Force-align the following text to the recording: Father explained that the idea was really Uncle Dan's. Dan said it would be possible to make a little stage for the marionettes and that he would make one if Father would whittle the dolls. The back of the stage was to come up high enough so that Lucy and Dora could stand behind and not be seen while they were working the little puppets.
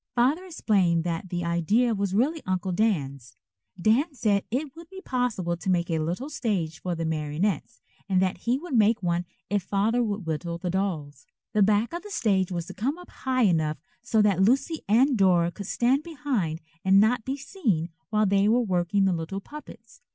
Father 0.15 0.45
explained 0.45 1.03
that 1.03 1.29
the 1.29 1.45
idea 1.45 1.93
was 1.93 2.15
really 2.15 2.41
Uncle 2.47 2.71
Dan's. 2.71 3.37
Dan 3.79 4.15
said 4.15 4.45
it 4.49 4.75
would 4.75 4.89
be 4.89 4.99
possible 4.99 5.55
to 5.55 5.69
make 5.69 5.91
a 5.91 5.99
little 5.99 6.27
stage 6.27 6.81
for 6.81 6.95
the 6.95 7.05
marionettes 7.05 7.83
and 8.09 8.19
that 8.19 8.37
he 8.39 8.57
would 8.57 8.73
make 8.73 9.03
one 9.03 9.25
if 9.51 9.61
Father 9.61 10.01
would 10.01 10.25
whittle 10.25 10.57
the 10.57 10.71
dolls. 10.71 11.27
The 11.53 11.61
back 11.61 11.93
of 11.93 12.01
the 12.01 12.09
stage 12.09 12.51
was 12.51 12.65
to 12.65 12.73
come 12.73 12.97
up 12.97 13.11
high 13.11 13.43
enough 13.43 13.77
so 14.01 14.23
that 14.23 14.41
Lucy 14.41 14.81
and 14.89 15.15
Dora 15.15 15.51
could 15.51 15.67
stand 15.67 16.01
behind 16.01 16.61
and 16.83 16.99
not 16.99 17.23
be 17.23 17.37
seen 17.37 17.89
while 18.09 18.25
they 18.25 18.47
were 18.49 18.59
working 18.63 19.05
the 19.05 19.13
little 19.13 19.39
puppets. 19.39 20.01